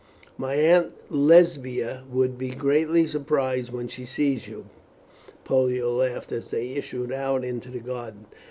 "My 0.35 0.55
Aunt 0.55 0.93
Lesbia 1.11 2.01
will 2.11 2.29
be 2.29 2.49
greatly 2.55 3.05
surprised 3.05 3.69
when 3.71 3.87
she 3.87 4.03
sees 4.07 4.47
you," 4.47 4.65
Pollio 5.45 5.91
laughed 5.91 6.31
as 6.31 6.47
they 6.49 6.69
issued 6.69 7.11
out 7.11 7.45
into 7.45 7.69
the 7.69 7.81
garden. 7.81 8.25